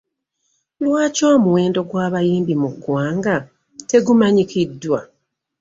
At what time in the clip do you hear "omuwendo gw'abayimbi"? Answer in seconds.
1.33-2.53